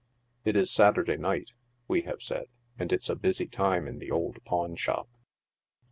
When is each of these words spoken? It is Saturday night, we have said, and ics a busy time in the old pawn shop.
It 0.45 0.55
is 0.55 0.71
Saturday 0.71 1.15
night, 1.17 1.51
we 1.87 2.01
have 2.09 2.23
said, 2.23 2.47
and 2.79 2.89
ics 2.89 3.07
a 3.07 3.15
busy 3.15 3.45
time 3.45 3.87
in 3.87 3.99
the 3.99 4.09
old 4.09 4.43
pawn 4.45 4.75
shop. 4.75 5.07